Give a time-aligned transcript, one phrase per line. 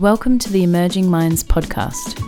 [0.00, 2.18] Welcome to the Emerging Minds podcast.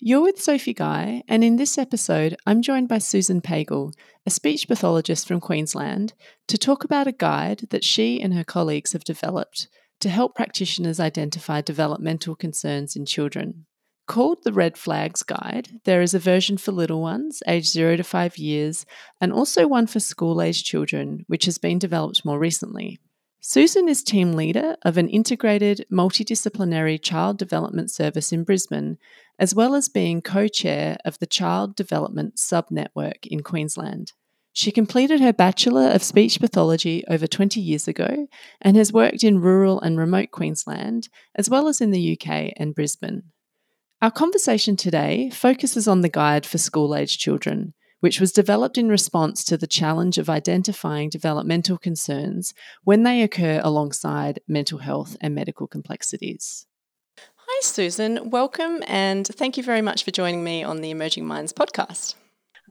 [0.00, 3.92] You're with Sophie Guy, and in this episode, I'm joined by Susan Pagel,
[4.24, 6.14] a speech pathologist from Queensland,
[6.48, 9.68] to talk about a guide that she and her colleagues have developed
[10.00, 13.66] to help practitioners identify developmental concerns in children.
[14.06, 18.02] Called the Red Flags Guide, there is a version for little ones, aged 0 to
[18.02, 18.86] 5 years,
[19.20, 22.98] and also one for school aged children, which has been developed more recently.
[23.44, 28.98] Susan is team leader of an integrated multidisciplinary child development service in Brisbane,
[29.36, 34.12] as well as being co chair of the Child Development Sub Network in Queensland.
[34.52, 38.28] She completed her Bachelor of Speech Pathology over 20 years ago
[38.60, 42.76] and has worked in rural and remote Queensland, as well as in the UK and
[42.76, 43.24] Brisbane.
[44.00, 48.88] Our conversation today focuses on the guide for school age children which was developed in
[48.88, 52.52] response to the challenge of identifying developmental concerns
[52.82, 56.66] when they occur alongside mental health and medical complexities.
[57.36, 58.30] Hi, Susan.
[58.30, 62.16] Welcome and thank you very much for joining me on the Emerging Minds podcast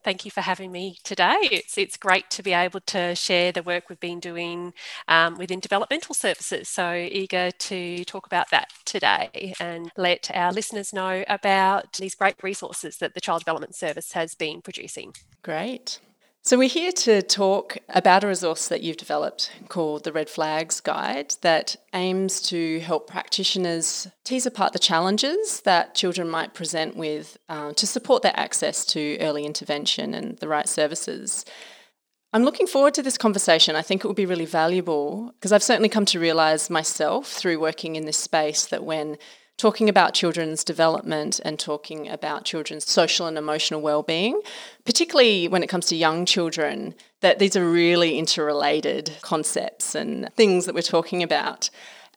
[0.03, 1.38] thank you for having me today.
[1.44, 4.73] It's it's great to be able to share the work we've been doing
[5.07, 6.69] um, within developmental services.
[6.69, 12.35] So eager to talk about that today and let our listeners know about these great
[12.44, 15.13] resources that the Child Development Service has been producing.
[15.44, 15.99] Great.
[16.44, 20.80] So, we're here to talk about a resource that you've developed called the Red Flags
[20.80, 27.38] Guide that aims to help practitioners tease apart the challenges that children might present with
[27.47, 31.45] uh, to support their access to early intervention and the right services.
[32.34, 33.75] I'm looking forward to this conversation.
[33.75, 37.59] I think it will be really valuable because I've certainly come to realise myself through
[37.59, 39.19] working in this space that when
[39.61, 44.41] talking about children's development and talking about children's social and emotional well-being,
[44.85, 50.65] particularly when it comes to young children, that these are really interrelated concepts and things
[50.65, 51.69] that we're talking about.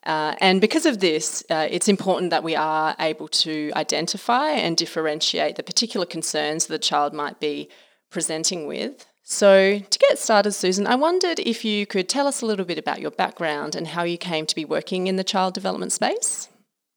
[0.04, 4.78] Uh, and because of this, uh, it's important that we are able to identify and
[4.78, 7.68] differentiate the particular concerns that the child might be
[8.08, 9.04] presenting with.
[9.22, 12.78] So, to get started, Susan, I wondered if you could tell us a little bit
[12.78, 16.48] about your background and how you came to be working in the child development space.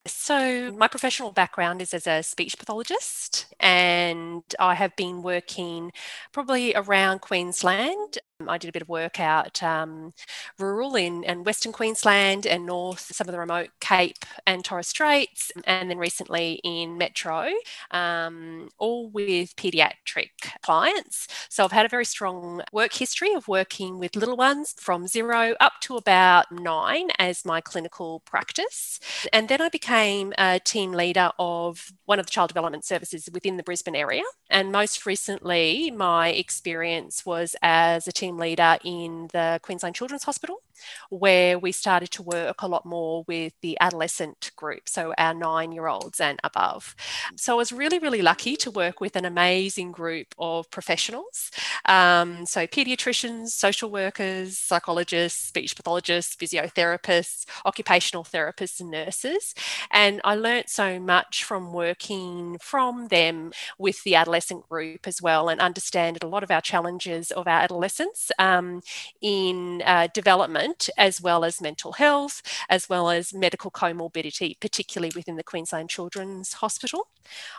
[0.07, 5.91] So, my professional background is as a speech pathologist, and I have been working
[6.31, 10.13] probably around Queensland I did a bit of work out um,
[10.59, 15.51] rural in and Western Queensland and north, some of the remote Cape and Torres Straits,
[15.65, 17.49] and then recently in Metro,
[17.89, 20.29] um, all with paediatric
[20.61, 21.27] clients.
[21.49, 25.55] So I've had a very strong work history of working with little ones from zero
[25.59, 28.99] up to about nine as my clinical practice.
[29.33, 33.57] And then I became a team leader of one of the child development services within
[33.57, 34.23] the Brisbane area.
[34.49, 40.23] And most recently, my experience was as a team team leader in the Queensland Children's
[40.23, 40.61] Hospital,
[41.09, 45.71] where we started to work a lot more with the adolescent group, so our nine
[45.71, 46.95] year olds and above.
[47.35, 51.51] So I was really, really lucky to work with an amazing group of professionals.
[51.85, 59.53] Um, so, pediatricians, social workers, psychologists, speech pathologists, physiotherapists, occupational therapists, and nurses.
[59.91, 65.49] And I learnt so much from working from them with the adolescent group as well
[65.49, 68.81] and understand a lot of our challenges of our adolescents um,
[69.21, 75.35] in uh, development as well as mental health, as well as medical comorbidity, particularly within
[75.35, 77.07] the Queensland Children's Hospital.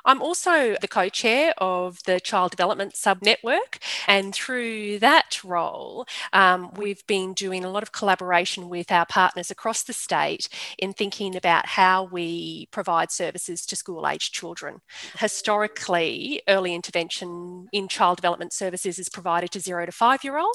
[0.04, 6.06] I'm also the co chair of the Child Development Sub Network, and through that role,
[6.32, 10.48] um, we've been doing a lot of collaboration with our partners across the state
[10.78, 14.80] in thinking about how we provide services to school aged children.
[15.18, 20.47] Historically, early intervention in child development services is provided to zero to five year olds,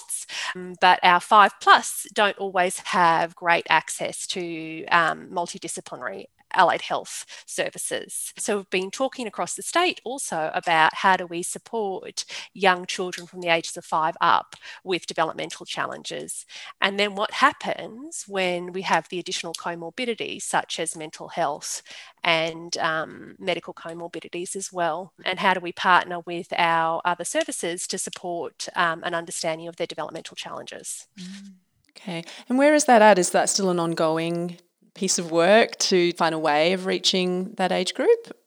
[0.56, 7.26] um, but our five plus don't always have great access to um, multidisciplinary allied health
[7.46, 8.34] services.
[8.38, 13.28] So we've been talking across the state also about how do we support young children
[13.28, 16.46] from the ages of five up with developmental challenges.
[16.82, 21.82] And then what happens when we have the additional comorbidities such as mental health
[22.24, 25.14] and um, medical comorbidities as well.
[25.26, 29.76] And how do we partner with our other services to support um, an understanding of
[29.76, 31.08] their developmental challenges?
[31.20, 31.54] Mm.
[31.96, 32.24] Okay.
[32.50, 33.20] And where is that at?
[33.20, 34.58] Is that still an ongoing
[34.96, 38.38] piece of work to find a way of reaching that age group?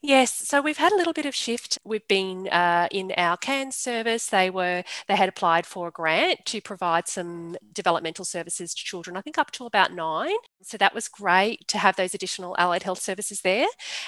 [0.00, 1.80] Yes, so we've had a little bit of shift.
[1.84, 4.28] We've been uh, in our Cairns service.
[4.28, 9.16] They were they had applied for a grant to provide some developmental services to children.
[9.16, 10.36] I think up to about nine.
[10.62, 13.66] So that was great to have those additional allied health services there.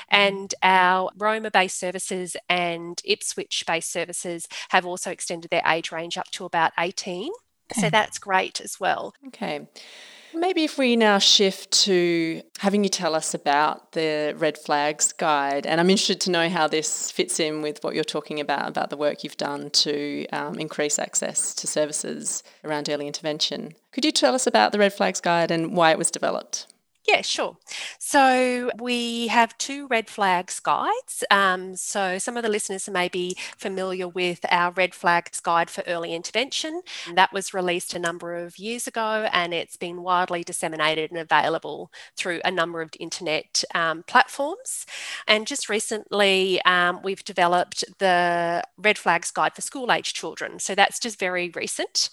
[0.08, 6.44] And our Roma-based services and Ipswich-based services have also extended their age range up to
[6.44, 7.32] about eighteen.
[7.74, 9.14] So that's great as well.
[9.26, 9.66] Okay.
[10.36, 15.64] Maybe if we now shift to having you tell us about the Red Flags Guide,
[15.64, 18.90] and I'm interested to know how this fits in with what you're talking about, about
[18.90, 23.72] the work you've done to um, increase access to services around early intervention.
[23.92, 26.66] Could you tell us about the Red Flags Guide and why it was developed?
[27.08, 27.56] Yeah, sure.
[28.00, 31.22] So we have two red flags guides.
[31.30, 35.84] Um, so some of the listeners may be familiar with our red flags guide for
[35.86, 36.82] early intervention.
[37.14, 41.92] That was released a number of years ago and it's been widely disseminated and available
[42.16, 44.84] through a number of internet um, platforms.
[45.28, 50.58] And just recently, um, we've developed the red flags guide for school age children.
[50.58, 52.10] So that's just very recent.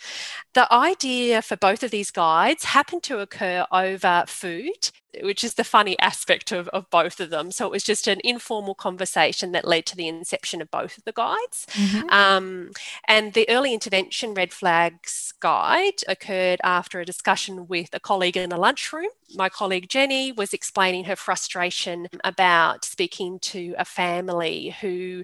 [0.54, 5.56] The idea for both of these guides happened to occur over food it which is
[5.56, 7.52] the funny aspect of, of both of them.
[7.52, 11.04] So it was just an informal conversation that led to the inception of both of
[11.04, 11.68] the guides.
[11.72, 12.10] Mm-hmm.
[12.10, 12.72] Um,
[13.08, 18.52] and the early intervention red flags guide occurred after a discussion with a colleague in
[18.52, 19.10] a lunchroom.
[19.36, 25.24] My colleague Jenny was explaining her frustration about speaking to a family who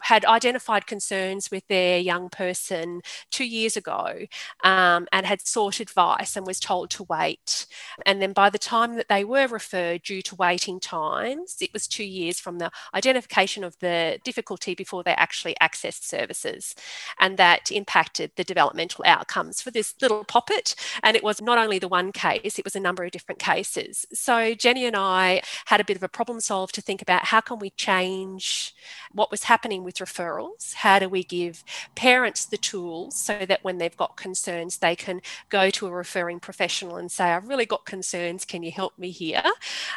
[0.00, 4.26] had identified concerns with their young person two years ago
[4.64, 7.66] um, and had sought advice and was told to wait.
[8.06, 11.86] And then by the time that they were referred due to waiting times, it was
[11.86, 16.74] two years from the identification of the difficulty before they actually accessed services.
[17.18, 20.74] And that impacted the developmental outcomes for this little poppet.
[21.02, 24.04] And it was not only the one case, it was a number of different cases.
[24.12, 27.40] So Jenny and I had a bit of a problem solve to think about how
[27.40, 28.74] can we change
[29.12, 30.74] what was happening with referrals?
[30.74, 35.20] How do we give parents the tools so that when they've got concerns, they can
[35.48, 39.10] go to a referring professional and say, I've really got concerns, can you help me
[39.20, 39.42] here?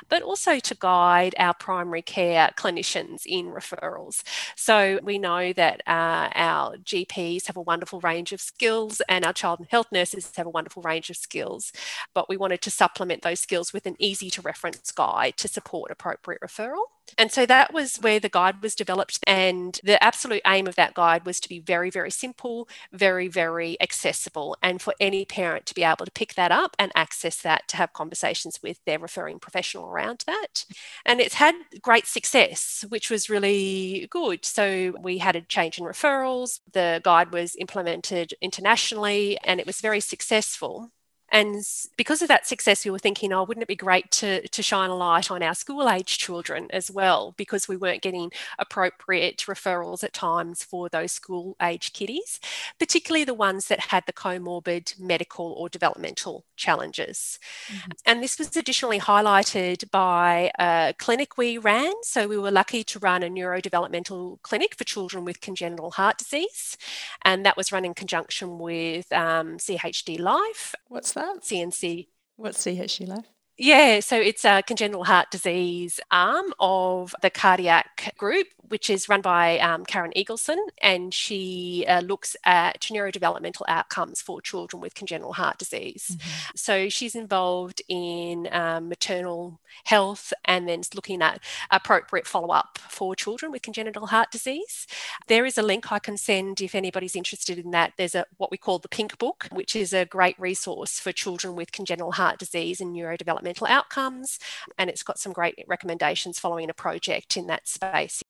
[0.09, 4.21] But also to guide our primary care clinicians in referrals.
[4.55, 9.33] So we know that uh, our GPs have a wonderful range of skills and our
[9.33, 11.71] child and health nurses have a wonderful range of skills,
[12.13, 15.91] but we wanted to supplement those skills with an easy to reference guide to support
[15.91, 16.92] appropriate referral.
[17.17, 19.19] And so that was where the guide was developed.
[19.27, 23.77] And the absolute aim of that guide was to be very, very simple, very, very
[23.81, 27.67] accessible, and for any parent to be able to pick that up and access that
[27.69, 30.65] to have conversations with their referring professional around that.
[31.05, 34.45] And it's had great success, which was really good.
[34.45, 39.81] So we had a change in referrals, the guide was implemented internationally, and it was
[39.81, 40.91] very successful.
[41.33, 41.65] And
[41.97, 44.91] because of that success, we were thinking, oh, wouldn't it be great to, to shine
[44.91, 47.33] a light on our school age children as well?
[47.37, 52.39] Because we weren't getting appropriate referrals at times for those school age kiddies,
[52.77, 57.39] particularly the ones that had the comorbid medical or developmental challenges.
[57.67, 57.91] Mm-hmm.
[58.05, 61.93] And this was additionally highlighted by a clinic we ran.
[62.03, 66.77] So we were lucky to run a neurodevelopmental clinic for children with congenital heart disease.
[67.23, 70.75] And that was run in conjunction with um, CHD Life.
[70.89, 71.22] What's that?
[71.41, 72.07] CNC.
[72.35, 72.65] What's
[73.07, 73.25] Life?
[73.57, 79.21] Yeah, so it's a congenital heart disease arm of the cardiac group, which is run
[79.21, 85.33] by um, Karen Eagleson, and she uh, looks at neurodevelopmental outcomes for children with congenital
[85.33, 86.11] heart disease.
[86.11, 86.51] Mm-hmm.
[86.55, 93.15] So she's involved in um, maternal health and then looking at appropriate follow up for
[93.15, 94.87] children with congenital heart disease.
[95.27, 97.93] There is a link I can send if anybody's interested in that.
[97.97, 101.55] There's a what we call the Pink Book, which is a great resource for children
[101.55, 104.39] with congenital heart disease and neurodevelopmental outcomes,
[104.77, 108.23] and it's got some great recommendations following a project in that space.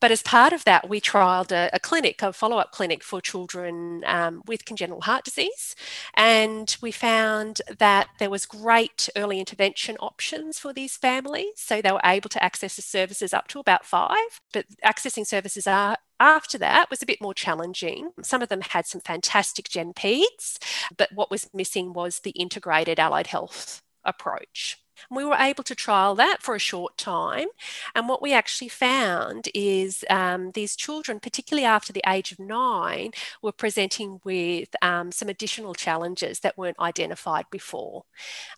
[0.00, 3.20] But as part of that, we trialled a, a clinic, a follow up clinic for
[3.20, 5.74] children um, with congenital heart disease.
[6.14, 11.52] And we found that there was great early intervention options for these families.
[11.56, 15.66] So they were able to access the services up to about five, but accessing services
[15.66, 18.10] are after that was a bit more challenging.
[18.22, 20.58] Some of them had some fantastic gen peds,
[20.96, 24.78] but what was missing was the integrated allied health approach.
[25.10, 27.48] We were able to trial that for a short time.
[27.94, 33.12] And what we actually found is um, these children, particularly after the age of nine,
[33.42, 38.04] were presenting with um, some additional challenges that weren't identified before.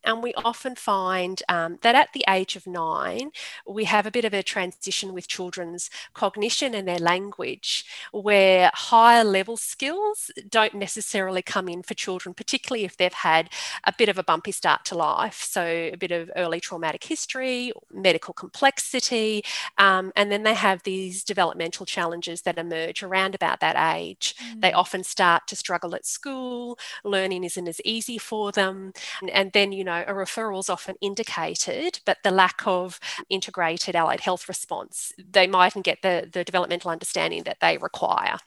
[0.04, 3.30] And we often find um, that at the age of nine,
[3.66, 9.25] we have a bit of a transition with children's cognition and their language, where higher
[9.25, 13.50] level skills don't necessarily come in for children, particularly if they've had
[13.85, 15.42] a bit of a bumpy start to life.
[15.42, 19.43] So, a bit of early traumatic history, medical complexity,
[19.79, 24.35] um, and then they have these developmental challenges that emerge around about that age.
[24.55, 24.61] Mm.
[24.61, 29.53] They often start to struggle at school, learning isn't as easy for them, and, and
[29.53, 34.49] then, you know, a referral is often indicated, but the lack of integrated allied health
[34.49, 38.39] response, they mightn't get the, the developmental understanding that they require.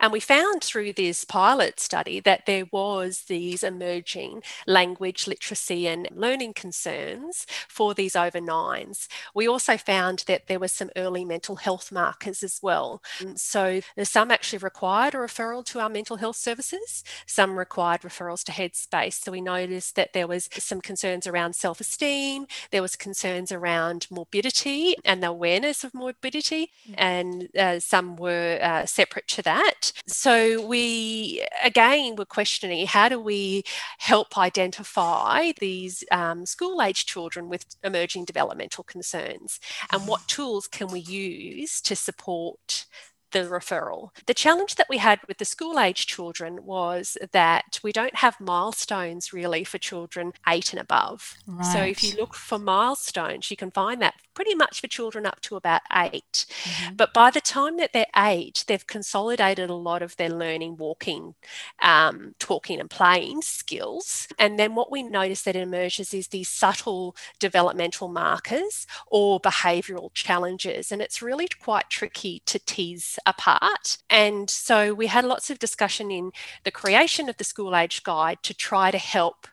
[0.00, 6.08] And we found through this pilot study that there was these emerging language literacy and
[6.12, 9.08] learning concerns for these over nines.
[9.34, 13.02] We also found that there were some early mental health markers as well.
[13.36, 18.52] So some actually required a referral to our mental health services, some required referrals to
[18.52, 19.22] Headspace.
[19.22, 24.94] So we noticed that there was some concerns around self-esteem, there was concerns around morbidity
[25.04, 26.94] and the awareness of morbidity, mm.
[26.98, 29.61] and uh, some were uh, separate to that.
[30.06, 33.64] So we again were questioning how do we
[33.98, 40.88] help identify these um, school age children with emerging developmental concerns, and what tools can
[40.88, 42.86] we use to support
[43.32, 44.10] the referral.
[44.26, 48.40] The challenge that we had with the school age children was that we don't have
[48.40, 51.34] milestones really for children eight and above.
[51.46, 51.72] Right.
[51.72, 55.40] So if you look for milestones, you can find that pretty much for children up
[55.42, 56.94] to about 8 mm-hmm.
[56.94, 61.34] But by the time that they're eight, they've consolidated a lot of their learning, walking,
[61.80, 64.28] um, talking, and playing skills.
[64.38, 70.92] And then what we notice that emerges is these subtle developmental markers or behavioural challenges.
[70.92, 73.98] And it's really quite tricky to tease apart.
[74.10, 76.32] And so we had lots of discussion in
[76.64, 79.46] the creation of the school age guide to try to help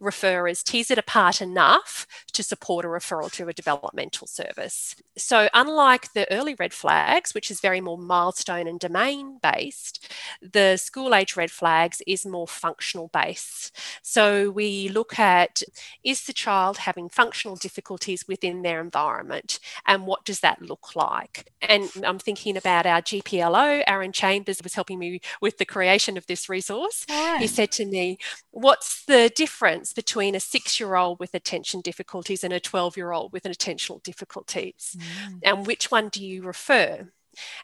[0.00, 4.96] referrers tease it apart enough to support a referral to a developmental service.
[5.16, 10.76] So, unlike the early red flags, which is very more milestone and domain based, the
[10.76, 13.76] school age red flags is more functional based.
[14.02, 15.62] So, we look at
[16.04, 21.52] is the child having functional difficulties within their environment and what does that look like?
[21.60, 26.26] And I'm thinking about our GPLO, Aaron Chambers was helping me with the creation of
[26.26, 27.04] this resource.
[27.08, 27.38] Right.
[27.40, 28.18] He said to me,
[28.50, 33.12] What's the difference between a six year old with attention difficulties and a 12 year
[33.12, 34.96] old with an attentional difficulties?
[34.98, 35.40] Mm.
[35.42, 37.08] And which one do you refer?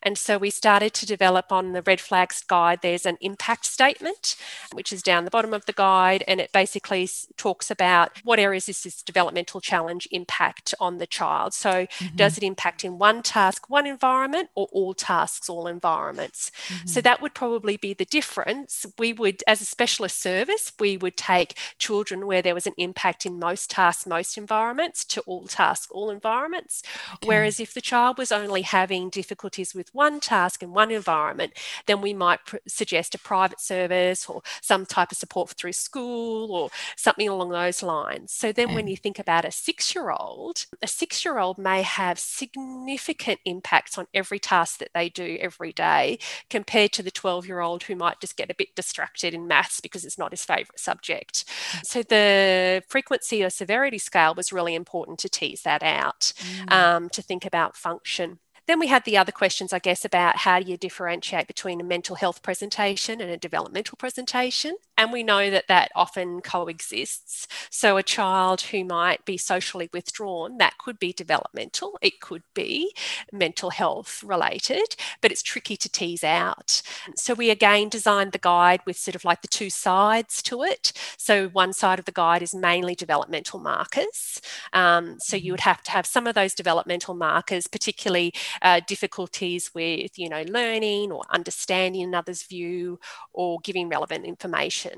[0.03, 2.81] And so we started to develop on the red flags guide.
[2.83, 4.37] There's an impact statement,
[4.73, 8.69] which is down the bottom of the guide, and it basically talks about what areas
[8.69, 11.55] is this developmental challenge impact on the child.
[11.55, 12.17] So, mm-hmm.
[12.17, 16.51] does it impact in one task, one environment, or all tasks, all environments?
[16.69, 16.89] Mm-hmm.
[16.89, 18.87] So, that would probably be the difference.
[18.99, 23.27] We would, as a specialist service, we would take children where there was an impact
[23.27, 26.83] in most tasks, most environments, to all tasks, all environments.
[27.15, 27.29] Okay.
[27.29, 31.53] Whereas if the child was only having difficulty difficulties with one task in one environment,
[31.87, 36.53] then we might pr- suggest a private service or some type of support through school
[36.53, 38.33] or something along those lines.
[38.33, 41.83] So then, when you think about a six year old, a six year old may
[41.83, 46.19] have significant impacts on every task that they do every day
[46.51, 49.81] compared to the 12 year old who might just get a bit distracted in maths
[49.81, 51.45] because it's not his favourite subject.
[51.45, 51.87] Mm.
[51.87, 56.73] So the frequency or severity scale was really important to tease that out, mm.
[56.73, 58.39] um, to think about function.
[58.67, 61.85] Then we had the other questions, I guess, about how do you differentiate between a
[61.85, 64.77] mental health presentation and a developmental presentation.
[65.03, 67.49] And we know that that often coexists.
[67.73, 72.95] So, a child who might be socially withdrawn, that could be developmental, it could be
[73.33, 76.83] mental health related, but it's tricky to tease out.
[77.17, 80.93] So, we again designed the guide with sort of like the two sides to it.
[81.19, 84.41] So, one side of the guide is mainly developmental markers.
[84.73, 89.73] Um, so, you would have to have some of those developmental markers, particularly uh, difficulties
[89.75, 93.01] with, you know, learning or understanding another's view
[93.33, 94.92] or giving relevant information,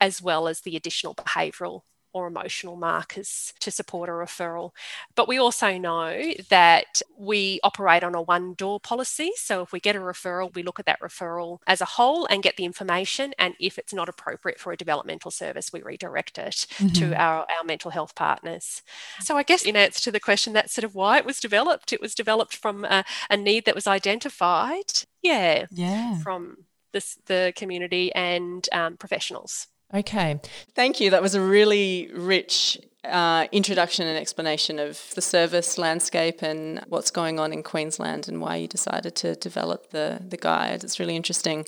[0.00, 1.82] as well as the additional behavioural
[2.12, 4.70] or emotional markers to support a referral.
[5.14, 9.30] But we also know that we operate on a one door policy.
[9.36, 12.42] So if we get a referral, we look at that referral as a whole and
[12.42, 13.32] get the information.
[13.38, 16.88] And if it's not appropriate for a developmental service, we redirect it mm-hmm.
[16.88, 18.82] to our, our mental health partners.
[19.20, 21.92] So I guess in answer to the question, that's sort of why it was developed.
[21.92, 25.04] It was developed from a, a need that was identified.
[25.22, 25.66] Yeah.
[25.70, 26.18] Yeah.
[26.18, 29.66] From this, the community and um, professionals.
[29.92, 30.40] Okay.
[30.74, 31.10] Thank you.
[31.10, 37.10] That was a really rich uh, introduction and explanation of the service landscape and what's
[37.10, 40.84] going on in Queensland and why you decided to develop the, the guide.
[40.84, 41.66] It's really interesting.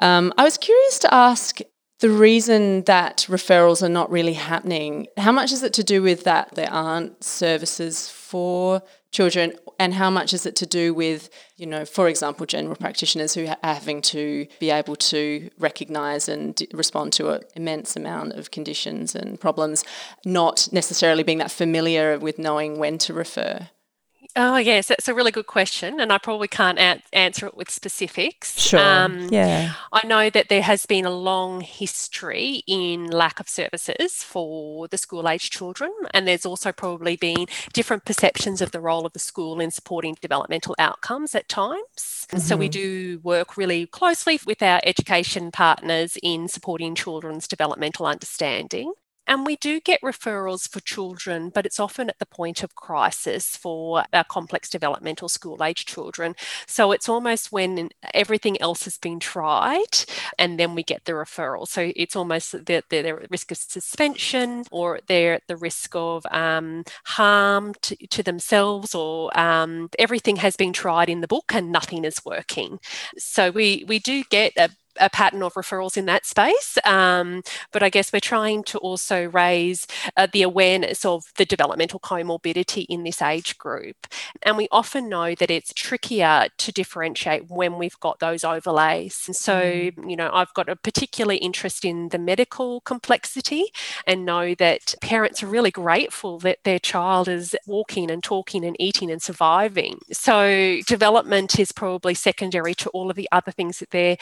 [0.00, 1.60] Um, I was curious to ask
[2.00, 5.06] the reason that referrals are not really happening.
[5.16, 8.82] How much is it to do with that there aren't services for
[9.14, 13.32] children and how much is it to do with you know for example general practitioners
[13.32, 18.50] who are having to be able to recognize and respond to an immense amount of
[18.50, 19.84] conditions and problems
[20.24, 23.68] not necessarily being that familiar with knowing when to refer
[24.36, 26.00] Oh, yes, that's a really good question.
[26.00, 28.58] And I probably can't a- answer it with specifics.
[28.58, 28.80] Sure.
[28.80, 29.74] Um, yeah.
[29.92, 34.98] I know that there has been a long history in lack of services for the
[34.98, 35.92] school age children.
[36.12, 40.16] And there's also probably been different perceptions of the role of the school in supporting
[40.20, 41.84] developmental outcomes at times.
[41.96, 42.38] Mm-hmm.
[42.38, 42.72] So we mm-hmm.
[42.72, 48.94] do work really closely with our education partners in supporting children's developmental understanding.
[49.26, 53.56] And we do get referrals for children, but it's often at the point of crisis
[53.56, 56.34] for our complex developmental school age children.
[56.66, 60.04] So it's almost when everything else has been tried
[60.38, 61.66] and then we get the referral.
[61.66, 65.94] So it's almost that they're, they're, at risk of suspension or they're at the risk
[65.94, 71.52] of um, harm to, to, themselves or um, everything has been tried in the book
[71.54, 72.78] and nothing is working.
[73.16, 76.78] So we, we do get a a pattern of referrals in that space.
[76.84, 79.86] Um, but I guess we're trying to also raise
[80.16, 84.06] uh, the awareness of the developmental comorbidity in this age group.
[84.42, 89.24] And we often know that it's trickier to differentiate when we've got those overlays.
[89.26, 90.10] And so, mm.
[90.10, 93.66] you know, I've got a particular interest in the medical complexity
[94.06, 98.76] and know that parents are really grateful that their child is walking and talking and
[98.78, 100.00] eating and surviving.
[100.12, 104.16] So, development is probably secondary to all of the other things that they're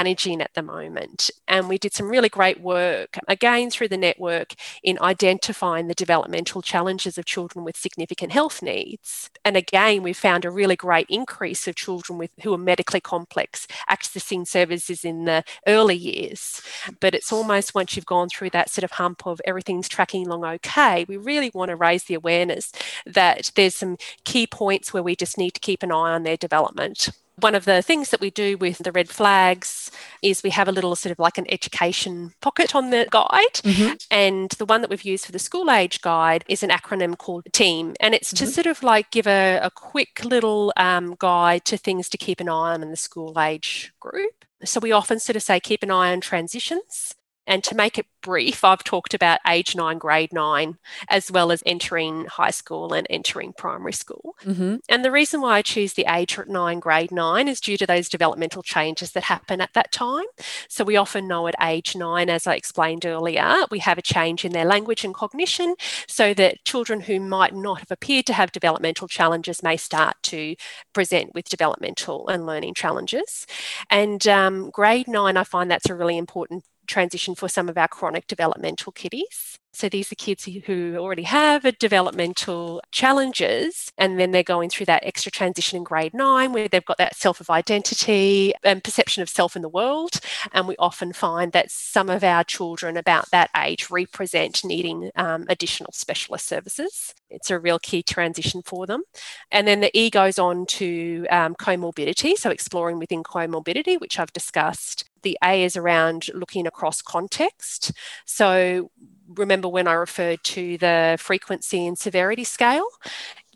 [0.00, 1.30] managing at the moment.
[1.46, 6.62] And we did some really great work, again, through the network, in identifying the developmental
[6.62, 9.28] challenges of children with significant health needs.
[9.44, 13.66] And again, we found a really great increase of children with who are medically complex
[13.90, 16.62] accessing services in the early years.
[17.00, 20.40] But it's almost once you've gone through that sort of hump of everything's tracking along
[20.40, 22.72] okay, we really want to raise the awareness
[23.04, 26.38] that there's some key points where we just need to keep an eye on their
[26.38, 29.90] development one of the things that we do with the red flags
[30.22, 33.54] is we have a little sort of like an education pocket on the guide.
[33.62, 33.94] Mm-hmm.
[34.10, 37.46] And the one that we've used for the school age guide is an acronym called
[37.52, 37.94] TEAM.
[38.00, 38.44] And it's mm-hmm.
[38.44, 42.40] to sort of like give a, a quick little um, guide to things to keep
[42.40, 44.44] an eye on in the school age group.
[44.64, 47.14] So we often sort of say keep an eye on transitions.
[47.46, 50.76] And to make it brief, I've talked about age nine, grade nine,
[51.08, 54.36] as well as entering high school and entering primary school.
[54.44, 54.76] Mm-hmm.
[54.88, 58.08] And the reason why I choose the age nine, grade nine is due to those
[58.08, 60.26] developmental changes that happen at that time.
[60.68, 64.44] So we often know at age nine, as I explained earlier, we have a change
[64.44, 65.74] in their language and cognition,
[66.06, 70.54] so that children who might not have appeared to have developmental challenges may start to
[70.92, 73.46] present with developmental and learning challenges.
[73.88, 77.88] And um, grade nine, I find that's a really important transition for some of our
[77.88, 79.58] chronic developmental kiddies.
[79.72, 84.86] So these are kids who already have a developmental challenges, and then they're going through
[84.86, 89.22] that extra transition in grade nine where they've got that self of identity and perception
[89.22, 90.20] of self in the world.
[90.52, 95.46] And we often find that some of our children about that age represent needing um,
[95.48, 97.14] additional specialist services.
[97.30, 99.04] It's a real key transition for them.
[99.52, 104.32] And then the E goes on to um, comorbidity, so exploring within comorbidity, which I've
[104.32, 105.04] discussed.
[105.22, 107.92] The A is around looking across context.
[108.24, 108.90] So
[109.34, 112.86] remember when I referred to the frequency and severity scale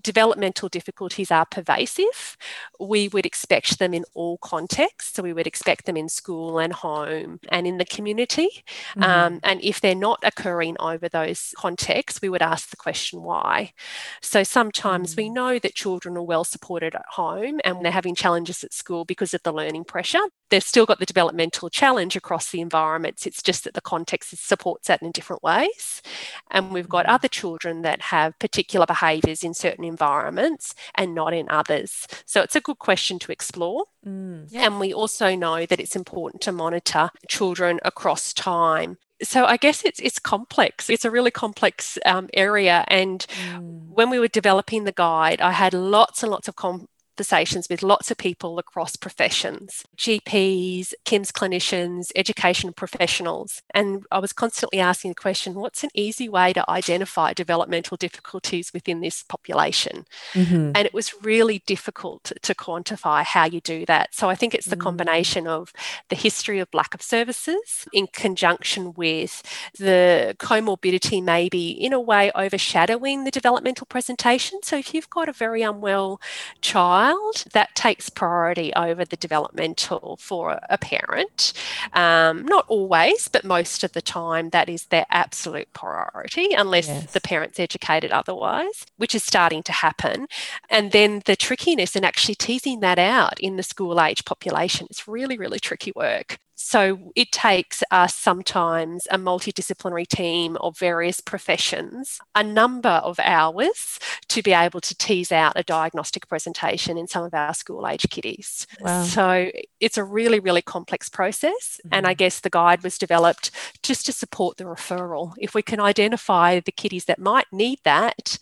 [0.04, 2.36] developmental difficulties are pervasive.
[2.78, 5.14] We would expect them in all contexts.
[5.14, 8.64] So we would expect them in school and home and in the community.
[8.96, 9.02] Mm-hmm.
[9.02, 13.72] Um, and if they're not occurring over those contexts, we would ask the question why.
[14.20, 15.22] So sometimes mm-hmm.
[15.22, 15.34] we mm.
[15.34, 19.34] know that children are well supported at home and they're having challenges at school because
[19.34, 20.20] of the learning pressure.
[20.50, 23.26] They've still got the developmental challenge across the environments.
[23.26, 26.02] It's just that the context supports that in different ways.
[26.50, 27.14] And we've got mm-hmm.
[27.14, 32.06] other children that have particular behaviours in certain environments and not in others.
[32.24, 33.84] So it's a good question to explore.
[34.06, 34.66] Mm, yeah.
[34.66, 39.84] And we also know that it's important to monitor children across time so I guess
[39.84, 40.90] it's it's complex.
[40.90, 43.88] It's a really complex um, area, and mm.
[43.88, 47.82] when we were developing the guide, I had lots and lots of com- conversations with
[47.82, 53.62] lots of people across professions GPs, CYMHS clinicians, education professionals.
[53.72, 58.72] And I was constantly asking the question what's an easy way to identify developmental difficulties
[58.74, 60.06] within this population?
[60.32, 60.72] Mm-hmm.
[60.74, 64.14] And it was really difficult to quantify how you do that.
[64.14, 64.80] So I think it's the mm.
[64.80, 65.72] combination of
[66.08, 69.42] the history of lack of services in conjunction with
[69.78, 74.58] the comorbidity, maybe in a way overshadowing the developmental presentation.
[74.64, 76.20] So if you've got a very unwell
[76.60, 81.52] child, child, that takes priority over the developmental for a parent.
[81.92, 87.12] Um, not always, but most of the time, that is their absolute priority, unless yes.
[87.12, 90.26] the parent's educated otherwise, which is starting to happen.
[90.70, 95.06] And then the trickiness in actually teasing that out in the school age population is
[95.08, 96.38] really, really tricky work.
[96.54, 103.98] So it takes us sometimes a multidisciplinary team of various professions, a number of hours
[104.28, 108.08] to be able to tease out a diagnostic presentation in some of our school age
[108.10, 108.66] kiddies.
[108.80, 109.02] Wow.
[109.02, 111.80] So it's a really, really complex process.
[111.84, 111.88] Mm-hmm.
[111.92, 112.18] And I mm-hmm.
[112.18, 113.50] guess the guide was developed
[113.82, 115.34] just to support the referral.
[115.38, 118.38] If we can identify the kiddies that might need that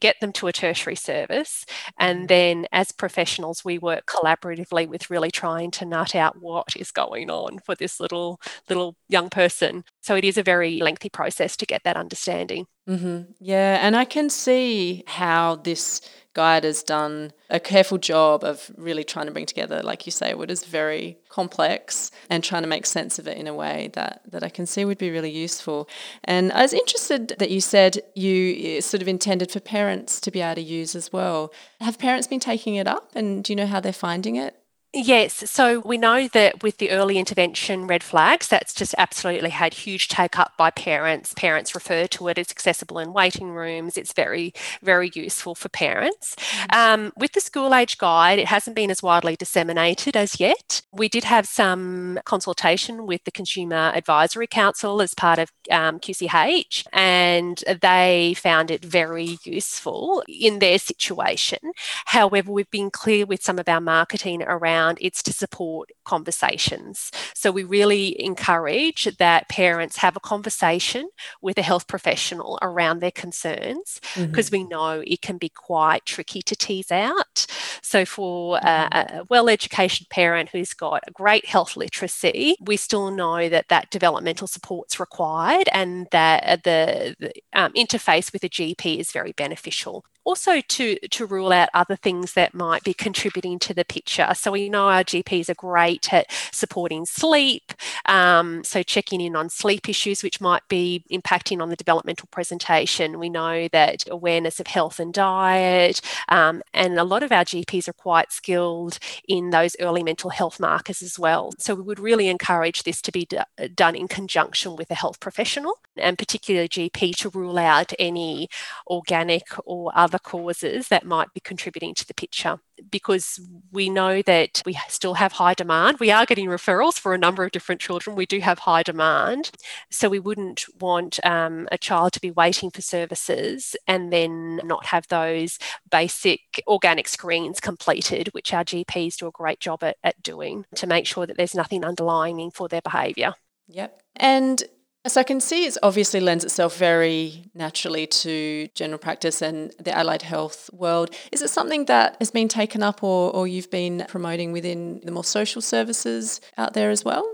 [0.00, 1.64] get them to a tertiary service.
[1.98, 2.26] And mm-hmm.
[2.26, 7.30] then as professionals, we work collaboratively with really trying to nut out what is going
[7.30, 9.84] on for this little little young person.
[10.00, 12.66] So it is a very lengthy process to get that understanding.
[12.88, 13.32] Mm-hmm.
[13.40, 16.00] Yeah, and I can see how this
[16.34, 20.34] guide has done a careful job of really trying to bring together, like you say,
[20.34, 24.22] what is very complex and trying to make sense of it in a way that,
[24.30, 25.88] that I can see would be really useful.
[26.24, 30.30] And I was interested that you said you eh, sort of intended for parents to
[30.30, 31.52] be able to use as well.
[31.80, 34.56] Have parents been taking it up and do you know how they're finding it?
[34.96, 39.74] Yes, so we know that with the early intervention red flags, that's just absolutely had
[39.74, 41.34] huge take up by parents.
[41.34, 43.98] Parents refer to it as accessible in waiting rooms.
[43.98, 44.54] It's very,
[44.84, 46.36] very useful for parents.
[46.36, 46.78] Mm-hmm.
[46.78, 50.82] Um, with the school age guide, it hasn't been as widely disseminated as yet.
[50.92, 56.86] We did have some consultation with the Consumer Advisory Council as part of um, QCH,
[56.92, 61.58] and they found it very useful in their situation.
[62.06, 67.10] However, we've been clear with some of our marketing around it's to support conversations.
[67.34, 71.08] So we really encourage that parents have a conversation
[71.40, 74.64] with a health professional around their concerns because mm-hmm.
[74.64, 77.46] we know it can be quite tricky to tease out.
[77.82, 79.16] So for mm-hmm.
[79.16, 83.68] a, a well educated parent who's got a great health literacy, we still know that
[83.68, 89.32] that developmental support's required and that the, the um, interface with a GP is very
[89.32, 94.28] beneficial also to to rule out other things that might be contributing to the picture.
[94.34, 97.72] So we know our GPs are great at supporting sleep,
[98.06, 103.18] um, so checking in on sleep issues which might be impacting on the developmental presentation.
[103.18, 107.88] We know that awareness of health and diet, um, and a lot of our GPs
[107.88, 111.52] are quite skilled in those early mental health markers as well.
[111.58, 113.38] So we would really encourage this to be d-
[113.74, 118.48] done in conjunction with a health professional, and particularly GP to rule out any
[118.86, 122.58] organic or other other causes that might be contributing to the picture
[122.90, 123.40] because
[123.72, 125.98] we know that we still have high demand.
[125.98, 128.16] We are getting referrals for a number of different children.
[128.16, 129.50] We do have high demand.
[129.90, 134.86] So we wouldn't want um, a child to be waiting for services and then not
[134.86, 135.58] have those
[135.90, 140.86] basic organic screens completed, which our GPs do a great job at, at doing to
[140.86, 143.34] make sure that there's nothing underlying for their behaviour.
[143.68, 144.00] Yep.
[144.16, 144.62] And
[145.06, 149.96] so I can see it obviously lends itself very naturally to general practice and the
[149.96, 151.14] allied health world.
[151.32, 155.12] Is it something that has been taken up or, or you've been promoting within the
[155.12, 157.28] more social services out there as well?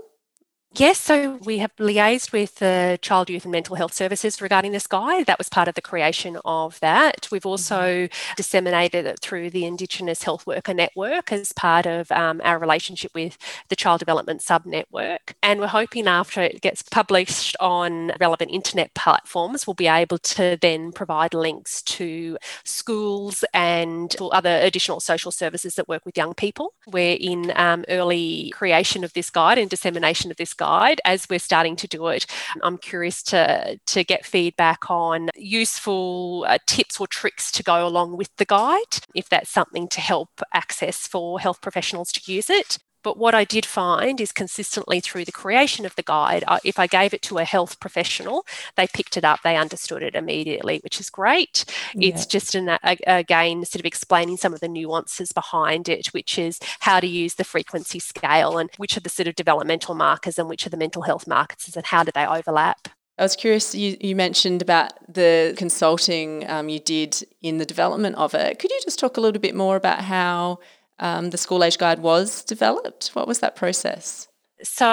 [0.73, 4.87] Yes, so we have liaised with the Child, Youth and Mental Health Services regarding this
[4.87, 5.25] guide.
[5.25, 7.27] That was part of the creation of that.
[7.29, 8.33] We've also mm-hmm.
[8.37, 13.37] disseminated it through the Indigenous Health Worker Network as part of um, our relationship with
[13.67, 15.35] the Child Development Sub Network.
[15.43, 20.57] And we're hoping after it gets published on relevant internet platforms, we'll be able to
[20.61, 26.75] then provide links to schools and other additional social services that work with young people.
[26.87, 31.39] We're in um, early creation of this guide and dissemination of this guide as we're
[31.39, 32.25] starting to do it.
[32.61, 38.17] I'm curious to, to get feedback on useful uh, tips or tricks to go along
[38.17, 42.77] with the guide, if that's something to help access for health professionals to use it.
[43.03, 46.87] But what I did find is consistently through the creation of the guide, if I
[46.87, 50.99] gave it to a health professional, they picked it up, they understood it immediately, which
[50.99, 51.65] is great.
[51.93, 52.09] Yeah.
[52.09, 56.59] It's just an, again sort of explaining some of the nuances behind it, which is
[56.81, 60.49] how to use the frequency scale and which are the sort of developmental markers and
[60.49, 62.89] which are the mental health markers and how do they overlap.
[63.17, 68.15] I was curious, you, you mentioned about the consulting um, you did in the development
[68.15, 68.57] of it.
[68.57, 70.59] Could you just talk a little bit more about how
[71.01, 73.09] um, the school age guide was developed?
[73.09, 74.27] What was that process?
[74.63, 74.85] So,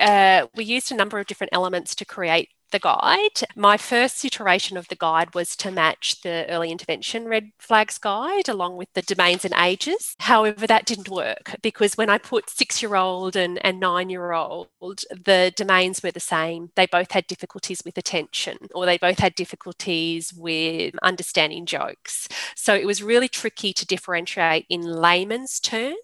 [0.00, 3.40] uh, we used a number of different elements to create the guide.
[3.54, 8.48] My first iteration of the guide was to match the early intervention red flags guide
[8.48, 10.14] along with the domains and ages.
[10.20, 14.32] However, that didn't work because when I put six year old and, and nine year
[14.32, 16.70] old, the domains were the same.
[16.74, 22.28] They both had difficulties with attention or they both had difficulties with understanding jokes.
[22.54, 25.96] So it was really tricky to differentiate in layman's terms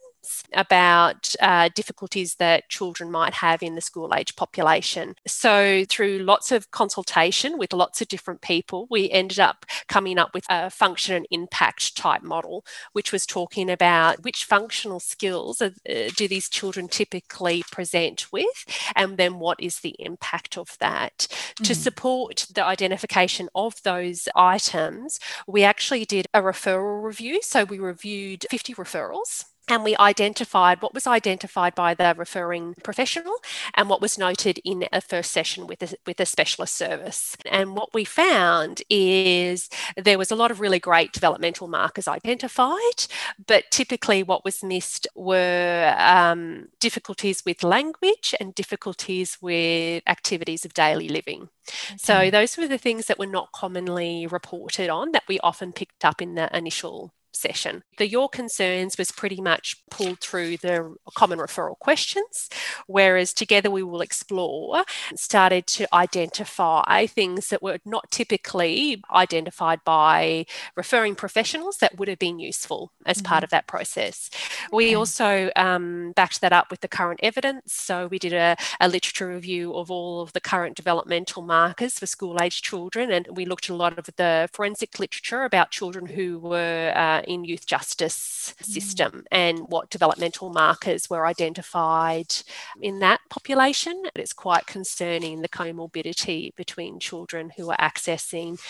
[0.54, 5.14] about uh, difficulties that children might have in the school age population.
[5.26, 10.34] So, through lots of consultation with lots of different people, we ended up coming up
[10.34, 15.70] with a function and impact type model, which was talking about which functional skills uh,
[16.16, 21.26] do these children typically present with, and then what is the impact of that.
[21.28, 21.64] Mm-hmm.
[21.64, 27.40] To support the identification of those items, we actually did a referral review.
[27.42, 33.36] So, we reviewed 50 referrals and we identified what was identified by the referring professional
[33.72, 37.38] and what was noted in a first session with a, with a specialist service.
[37.50, 43.06] And what we found is there was a lot of really great developmental markers identified,
[43.46, 50.74] but typically what was missed were um, difficulties with language and difficulties with activities of
[50.74, 51.48] daily living.
[51.66, 51.96] Okay.
[51.96, 56.04] So those were the things that were not commonly reported on that we often picked
[56.04, 57.82] up in the initial session.
[57.98, 62.48] The Your Concerns was pretty much pulled through the common referral questions,
[62.86, 70.46] whereas together we will explore started to identify things that were not typically identified by
[70.76, 73.26] referring professionals that would have been useful as mm-hmm.
[73.26, 74.30] part of that process.
[74.72, 74.94] We okay.
[74.94, 77.72] also um, backed that up with the current evidence.
[77.72, 82.06] So we did a, a literature review of all of the current developmental markers for
[82.06, 86.06] school age children, and we looked at a lot of the forensic literature about children
[86.06, 88.64] who were uh, in youth justice mm.
[88.64, 92.34] system and what developmental markers were identified
[92.80, 94.02] in that population.
[94.14, 98.60] It's quite concerning the comorbidity between children who are accessing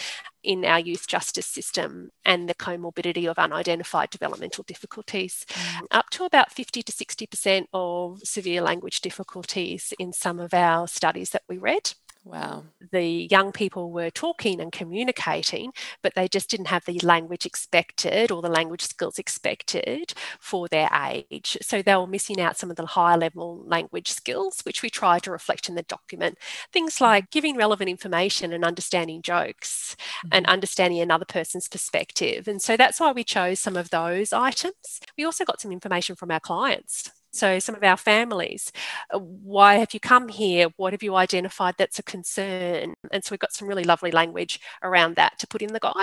[0.42, 5.46] in our youth justice system and the comorbidity of unidentified developmental difficulties.
[5.48, 5.86] Mm.
[5.90, 11.30] Up to about 50 to 60% of severe language difficulties in some of our studies
[11.30, 11.94] that we read.
[12.24, 12.64] Wow.
[12.92, 18.30] The young people were talking and communicating, but they just didn't have the language expected
[18.30, 21.58] or the language skills expected for their age.
[21.62, 25.18] So they were missing out some of the higher level language skills, which we try
[25.18, 26.38] to reflect in the document.
[26.72, 27.04] Things mm-hmm.
[27.04, 30.28] like giving relevant information and understanding jokes mm-hmm.
[30.30, 32.46] and understanding another person's perspective.
[32.46, 35.00] And so that's why we chose some of those items.
[35.18, 38.70] We also got some information from our clients so, some of our families,
[39.12, 40.68] uh, why have you come here?
[40.76, 42.94] What have you identified that's a concern?
[43.10, 45.94] And so, we've got some really lovely language around that to put in the guide.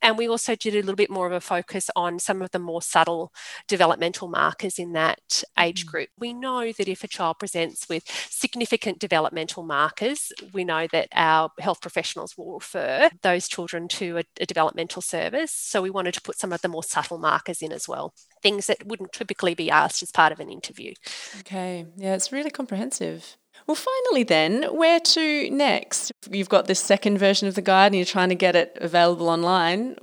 [0.00, 2.60] And we also did a little bit more of a focus on some of the
[2.60, 3.32] more subtle
[3.66, 5.90] developmental markers in that age mm.
[5.90, 6.08] group.
[6.18, 11.50] We know that if a child presents with significant developmental markers, we know that our
[11.58, 15.50] health professionals will refer those children to a, a developmental service.
[15.50, 18.66] So, we wanted to put some of the more subtle markers in as well, things
[18.66, 20.94] that wouldn't typically be asked as part of an interview.
[21.40, 23.36] Okay, yeah, it's really comprehensive.
[23.66, 26.12] Well, finally, then, where to next?
[26.30, 29.28] You've got this second version of the guide and you're trying to get it available
[29.28, 29.96] online.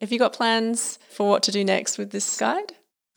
[0.00, 2.72] Have you got plans for what to do next with this guide?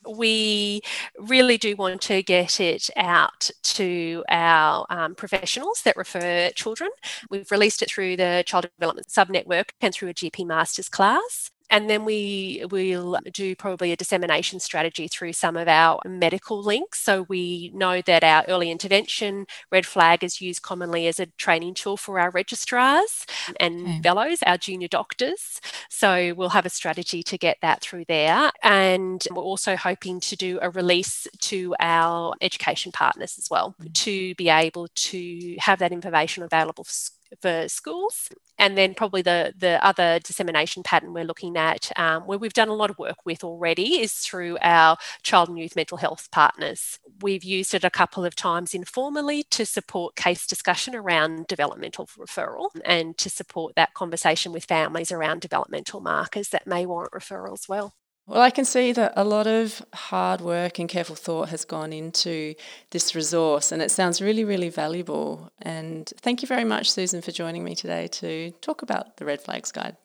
[0.08, 0.80] we
[1.18, 6.90] really do want to get it out to our um, professionals that refer children.
[7.28, 11.88] We've released it through the Child Development Subnetwork and through a GP Masters class and
[11.88, 17.00] then we will do probably a dissemination strategy through some of our medical links.
[17.00, 21.74] So we know that our early intervention red flag is used commonly as a training
[21.74, 23.26] tool for our registrars
[23.58, 24.00] and okay.
[24.02, 25.60] fellows, our junior doctors.
[25.88, 28.50] So we'll have a strategy to get that through there.
[28.62, 33.92] And we're also hoping to do a release to our education partners as well mm-hmm.
[33.92, 36.92] to be able to have that information available for
[37.40, 38.28] for schools.
[38.58, 42.68] And then probably the, the other dissemination pattern we're looking at, um, where we've done
[42.68, 46.98] a lot of work with already, is through our child and youth mental health partners.
[47.22, 52.68] We've used it a couple of times informally to support case discussion around developmental referral
[52.84, 57.68] and to support that conversation with families around developmental markers that may warrant referral as
[57.68, 57.94] well.
[58.30, 61.92] Well, I can see that a lot of hard work and careful thought has gone
[61.92, 62.54] into
[62.90, 65.50] this resource, and it sounds really, really valuable.
[65.60, 69.40] And thank you very much, Susan, for joining me today to talk about the Red
[69.40, 69.96] Flags Guide.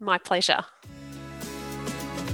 [0.00, 0.64] My pleasure.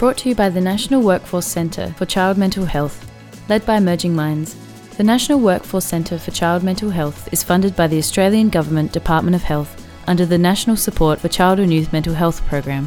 [0.01, 3.09] Brought to you by the National Workforce Centre for Child Mental Health,
[3.49, 4.57] led by Emerging Minds
[5.01, 9.35] the National Workforce Centre for Child Mental Health is funded by the Australian Government Department
[9.35, 12.87] of Health under the National Support for Child and Youth Mental Health program.